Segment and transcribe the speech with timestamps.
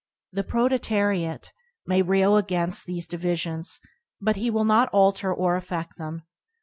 [0.31, 1.51] The proletariat
[1.85, 3.79] may rail against these divi sions,
[4.19, 6.23] but he will not alter or affedl them.